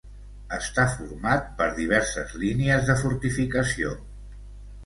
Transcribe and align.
Està 0.55 0.85
format 0.93 1.51
per 1.59 1.67
diverses 1.81 2.33
línies 2.45 2.89
de 2.89 2.97
fortificació. 3.05 3.93